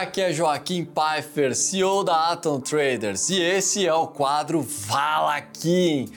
[0.00, 6.08] aqui é Joaquim Pfeiffer, CEO da Atom Traders e esse é o quadro Valaquim.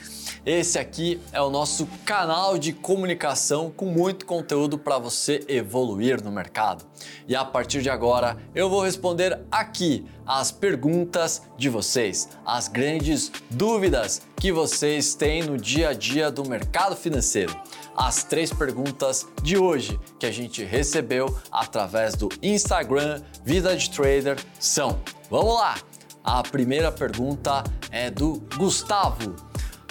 [0.47, 6.31] Esse aqui é o nosso canal de comunicação com muito conteúdo para você evoluir no
[6.31, 6.85] mercado.
[7.27, 13.29] E a partir de agora eu vou responder aqui as perguntas de vocês, as grandes
[13.51, 17.53] dúvidas que vocês têm no dia a dia do mercado financeiro.
[17.93, 24.37] As três perguntas de hoje que a gente recebeu através do Instagram Vida de Trader
[24.57, 24.97] são:
[25.29, 25.75] Vamos lá!
[26.23, 29.46] A primeira pergunta é do Gustavo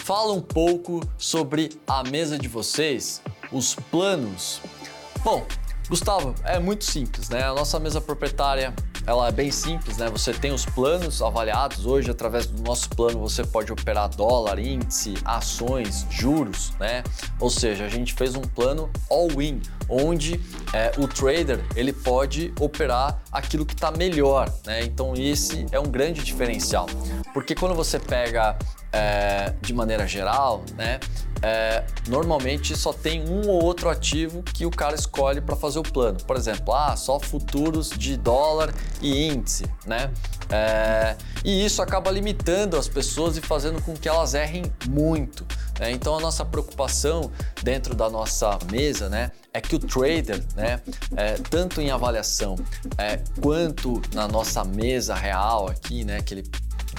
[0.06, 3.20] fala um pouco sobre a mesa de vocês,
[3.51, 4.60] os planos.
[5.24, 5.45] Bom,
[5.88, 7.42] Gustavo, é muito simples, né?
[7.42, 8.73] A nossa mesa proprietária
[9.05, 10.09] ela é bem simples, né?
[10.10, 15.15] Você tem os planos avaliados hoje através do nosso plano você pode operar dólar, índice,
[15.24, 17.02] ações, juros, né?
[17.41, 20.40] Ou seja, a gente fez um plano all-in, onde
[20.73, 24.84] é, o trader ele pode operar aquilo que está melhor, né?
[24.84, 26.87] Então esse é um grande diferencial,
[27.32, 28.59] porque quando você pega
[28.92, 30.98] é, de maneira geral, né?
[31.42, 35.82] É, normalmente só tem um ou outro ativo que o cara escolhe para fazer o
[35.82, 36.18] plano.
[36.24, 40.10] Por exemplo, ah, só futuros de dólar e índice, né?
[40.48, 45.46] É, e isso acaba limitando as pessoas e fazendo com que elas errem muito.
[45.79, 45.91] Né?
[45.91, 47.30] Então a nossa preocupação
[47.63, 50.80] dentro da nossa mesa, né, é que o trader, né,
[51.16, 52.57] é, tanto em avaliação
[52.99, 56.45] é, quanto na nossa mesa real aqui, né, que ele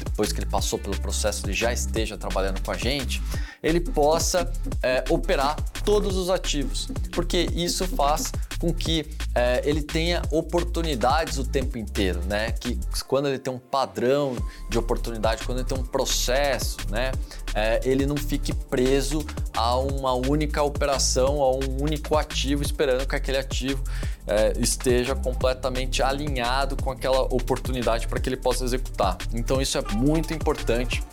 [0.04, 3.22] depois que ele passou pelo processo, ele já esteja trabalhando com a gente,
[3.64, 4.52] ele possa
[4.84, 9.06] é, operar todos os ativos, porque isso faz com que
[9.36, 12.52] é, ele tenha oportunidades o tempo inteiro, né?
[12.52, 14.36] Que quando ele tem um padrão
[14.70, 17.12] de oportunidade, quando ele tem um processo, né?
[17.54, 23.16] É, ele não fique preso a uma única operação, a um único ativo, esperando que
[23.16, 23.84] aquele ativo
[24.28, 29.18] é, esteja completamente alinhado com aquela oportunidade para que ele possa executar.
[29.34, 31.04] Então isso é muito importante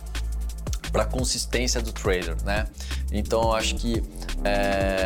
[0.91, 2.67] para a consistência do trader, né?
[3.11, 4.01] Então eu acho que
[4.43, 5.04] é,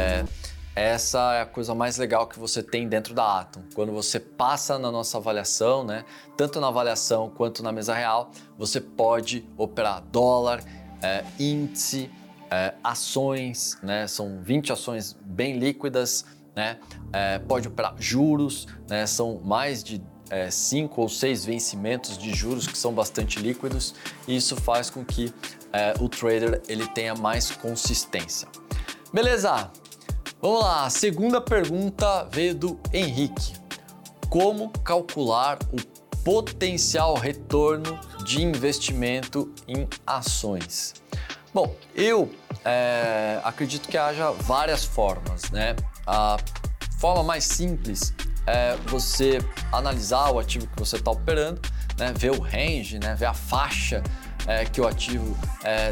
[0.80, 3.62] essa é a coisa mais legal que você tem dentro da Atom.
[3.76, 6.06] Quando você passa na nossa avaliação, né,
[6.38, 10.64] tanto na avaliação quanto na mesa real, você pode operar dólar,
[11.02, 12.10] é, índice,
[12.50, 16.26] é, ações, né, são 20 ações bem líquidas,
[16.56, 16.78] né,
[17.12, 22.68] é, pode operar juros, né, são mais de é, cinco ou seis vencimentos de juros
[22.68, 23.96] que são bastante líquidos
[24.28, 25.34] e isso faz com que
[25.74, 28.48] é, o trader ele tenha mais consistência.
[29.12, 29.70] Beleza?
[30.42, 33.56] Vamos lá, a segunda pergunta veio do Henrique.
[34.30, 35.86] Como calcular o
[36.24, 40.94] potencial retorno de investimento em ações?
[41.54, 42.32] Bom, eu
[42.64, 45.76] é, acredito que haja várias formas, né?
[46.08, 46.38] A
[47.02, 48.14] forma mais simples
[48.48, 49.40] é você
[49.74, 51.60] analisar o ativo que você está operando,
[51.98, 52.14] né?
[52.16, 53.14] ver o range, né?
[53.14, 54.02] ver a faixa
[54.48, 55.38] é, que o ativo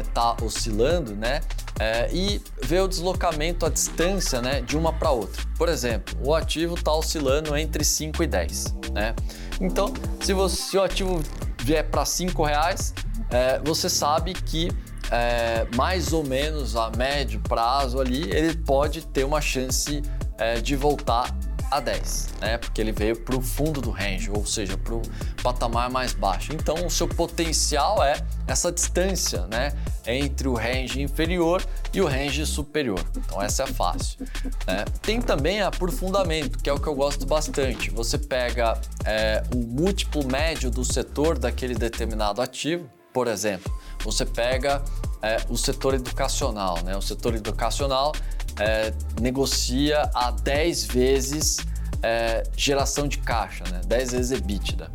[0.06, 1.42] está é, oscilando, né?
[1.80, 5.42] É, e ver o deslocamento, a distância né, de uma para outra.
[5.56, 8.74] Por exemplo, o ativo está oscilando entre 5 e 10.
[8.92, 9.14] Né?
[9.60, 11.22] Então, se, você, se o ativo
[11.62, 12.92] vier para 5 reais,
[13.30, 14.70] é, você sabe que
[15.10, 20.02] é, mais ou menos a médio prazo ali, ele pode ter uma chance
[20.36, 21.37] é, de voltar
[21.70, 22.58] a 10, né?
[22.58, 25.02] Porque ele veio para o fundo do range, ou seja, para o
[25.42, 26.52] patamar mais baixo.
[26.52, 29.72] Então, o seu potencial é essa distância, né?
[30.06, 33.02] Entre o range inferior e o range superior.
[33.16, 34.26] Então, essa é fácil.
[34.66, 34.84] Né?
[35.02, 37.90] Tem também aprofundamento, que é o que eu gosto bastante.
[37.90, 43.72] Você pega é, o múltiplo médio do setor daquele determinado ativo, por exemplo,
[44.04, 44.82] você pega
[45.20, 46.96] é, o setor educacional, né?
[46.96, 48.12] O setor educacional
[48.58, 51.58] é, negocia a 10 vezes
[52.02, 53.80] é, geração de caixa, né?
[53.86, 54.90] 10 vezes EBITDA,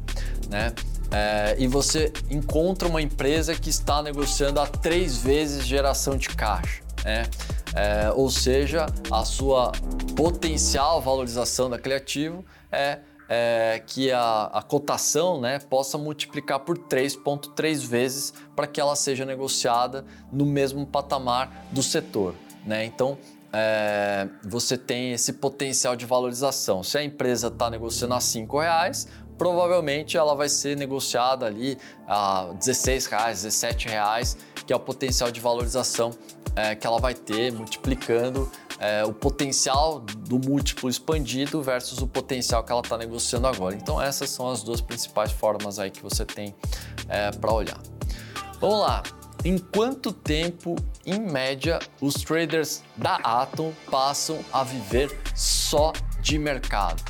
[0.49, 0.73] né?
[1.11, 6.81] É, e você encontra uma empresa que está negociando a 3 vezes geração de caixa,
[7.03, 7.23] né?
[7.75, 9.71] É, ou seja, a sua
[10.15, 17.79] potencial valorização daquele ativo é, é que a, a, cotação né, possa multiplicar por 3,3
[17.79, 22.35] vezes para que ela seja negociada no mesmo patamar do setor.
[22.63, 22.85] Né?
[22.85, 23.17] Então,
[23.53, 26.81] é, você tem esse potencial de valorização.
[26.81, 29.07] Se a empresa está negociando a R$ reais,
[29.37, 31.77] provavelmente ela vai ser negociada ali
[32.07, 36.11] a 16 reais, 17 reais, que é o potencial de valorização
[36.55, 42.63] é, que ela vai ter, multiplicando é, o potencial do múltiplo expandido versus o potencial
[42.63, 43.75] que ela está negociando agora.
[43.75, 46.55] Então essas são as duas principais formas aí que você tem
[47.07, 47.79] é, para olhar.
[48.59, 49.03] Vamos lá,
[49.45, 50.75] em quanto tempo,
[51.05, 55.91] em média, os traders da Atom passam a viver só
[56.21, 57.03] de mercado?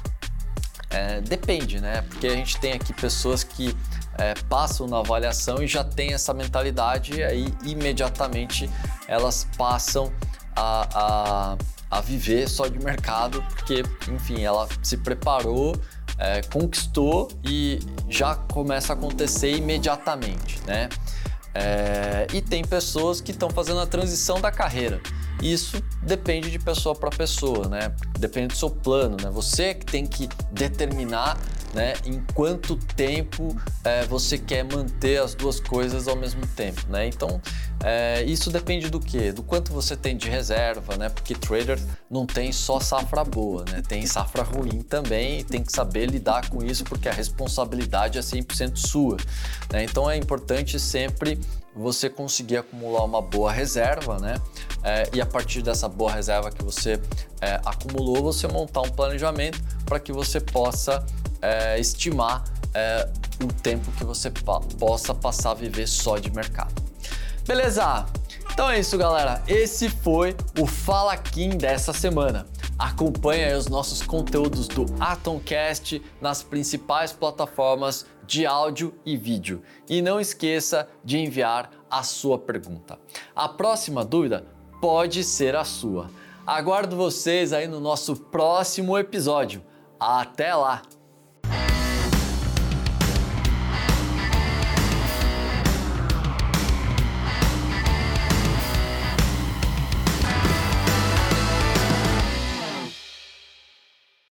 [0.90, 2.02] É, depende, né?
[2.04, 3.76] Porque a gente tem aqui pessoas que
[4.18, 8.70] é, passam na avaliação e já tem essa mentalidade e aí imediatamente
[9.08, 10.12] elas passam
[10.56, 11.58] a, a,
[11.98, 15.76] a viver só de mercado, porque, enfim, ela se preparou,
[16.18, 20.90] é, conquistou e já começa a acontecer imediatamente, né?
[21.54, 25.00] É, e tem pessoas que estão fazendo a transição da carreira.
[25.44, 27.94] Isso depende de pessoa para pessoa, né?
[28.18, 29.30] Depende do seu plano, né?
[29.30, 31.38] Você que tem que determinar
[31.74, 37.08] né, em quanto tempo é, você quer manter as duas coisas ao mesmo tempo, né?
[37.08, 37.42] Então,
[37.84, 39.34] é, isso depende do que?
[39.34, 41.10] Do quanto você tem de reserva, né?
[41.10, 41.78] Porque trader
[42.10, 43.82] não tem só safra boa, né?
[43.86, 48.22] Tem safra ruim também e tem que saber lidar com isso porque a responsabilidade é
[48.22, 49.18] 100% sua.
[49.72, 49.84] Né?
[49.84, 51.38] Então, é importante sempre
[51.76, 54.36] você conseguir acumular uma boa reserva, né?
[54.84, 57.00] É, e a partir dessa boa reserva que você
[57.42, 61.06] é, acumulou, você montar um planejamento para que você possa
[61.42, 62.44] é, estimar
[62.74, 63.10] é,
[63.44, 66.82] o tempo que você pa possa passar a viver só de mercado.
[67.46, 68.06] Beleza?
[68.54, 69.42] Então é isso, galera.
[69.48, 72.46] Esse foi o Fala Kim dessa semana.
[72.78, 79.62] Acompanhe os nossos conteúdos do Atomcast nas principais plataformas de áudio e vídeo.
[79.90, 83.00] E não esqueça de enviar a sua pergunta.
[83.36, 84.46] A próxima dúvida
[84.82, 86.10] pode ser a sua.
[86.46, 89.64] Aguardo vocês aí no nosso próximo episódio.
[90.00, 90.82] Até lá!